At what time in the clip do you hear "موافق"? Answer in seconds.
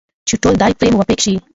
0.95-1.19